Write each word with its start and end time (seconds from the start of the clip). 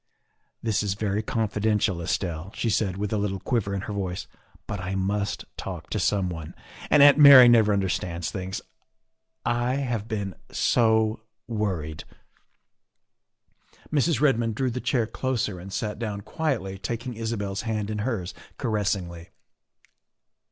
"This 0.63 0.81
is 0.81 0.95
very 0.95 1.21
confidential, 1.21 2.01
Estelle," 2.01 2.51
she 2.57 2.71
said, 2.71 2.97
with 2.97 3.13
a 3.13 3.19
little 3.19 3.39
quiver 3.39 3.75
in 3.75 3.81
her 3.81 3.93
voice," 3.93 4.25
but 4.65 4.79
I 4.81 4.95
must 4.95 5.45
talk 5.57 5.91
to 5.91 5.99
someone, 5.99 6.55
and 6.89 7.03
Aunt 7.03 7.19
Mary 7.19 7.47
never 7.47 7.71
understands 7.71 8.31
things. 8.31 8.61
I 9.45 9.75
have 9.75 10.07
been 10.07 10.33
so 10.51 11.19
worried" 11.47 12.03
Mrs. 13.93 14.19
Redmond 14.19 14.55
drew 14.55 14.71
the 14.71 14.81
chair 14.81 15.05
closer 15.05 15.59
and 15.59 15.71
sat 15.71 15.99
down 15.99 16.21
quietly, 16.21 16.79
taking 16.79 17.13
Isabel's 17.13 17.61
hand 17.61 17.91
in 17.91 17.99
hers 17.99 18.33
caressingly. 18.57 19.29